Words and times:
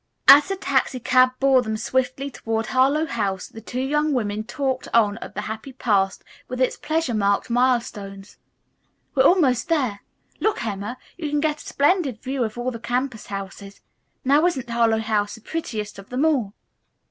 As 0.27 0.47
the 0.47 0.55
taxicab 0.55 1.33
bore 1.39 1.61
them 1.61 1.77
swiftly 1.77 2.31
toward 2.31 2.65
Harlowe 2.65 3.05
House 3.05 3.45
the 3.45 3.61
two 3.61 3.81
young 3.81 4.13
women 4.13 4.43
talked 4.43 4.87
on 4.95 5.17
of 5.17 5.35
the 5.35 5.41
happy 5.41 5.71
past 5.73 6.23
with 6.47 6.59
its 6.59 6.75
pleasure 6.75 7.13
marked 7.13 7.51
milestones. 7.51 8.37
"We're 9.13 9.21
almost 9.27 9.69
there. 9.69 9.99
Look, 10.39 10.65
Emma! 10.65 10.97
You 11.17 11.29
can 11.29 11.39
get 11.39 11.61
a 11.61 11.67
splendid 11.67 12.19
view 12.19 12.43
of 12.43 12.57
all 12.57 12.71
the 12.71 12.79
campus 12.79 13.27
houses. 13.27 13.81
Now 14.25 14.43
isn't 14.47 14.71
Harlowe 14.71 14.97
House 15.01 15.35
the 15.35 15.41
prettiest 15.41 15.99
of 15.99 16.09
them 16.09 16.25
all?" 16.25 16.55